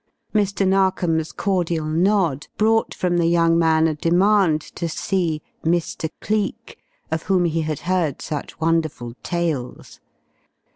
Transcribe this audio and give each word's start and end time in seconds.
Mr. 0.33 0.67
Narkom's 0.67 1.31
cordial 1.31 1.85
nod 1.85 2.47
brought 2.57 2.91
from 2.91 3.17
the 3.17 3.27
young 3.27 3.59
man 3.59 3.87
a 3.87 3.93
demand 3.93 4.61
to 4.61 4.89
see 4.89 5.43
"Mr. 5.63 6.09
Cleek," 6.21 6.79
of 7.11 7.21
whom 7.29 7.45
he 7.45 7.61
had 7.61 7.81
heard 7.81 8.19
such 8.19 8.59
wonderful 8.59 9.13
tales. 9.21 9.99